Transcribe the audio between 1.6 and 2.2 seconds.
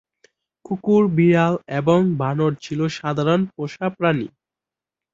এবং